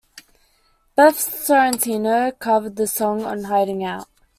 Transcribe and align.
Beth 0.95 1.19
Sorrentino 1.19 2.31
covered 2.39 2.75
the 2.75 2.87
song 2.87 3.23
on 3.23 3.43
"Hiding 3.43 3.83
Out". 3.83 4.07